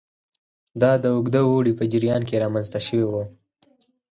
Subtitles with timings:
[0.81, 3.23] دا د اوږده اوړي په جریان کې رامنځته شوي وو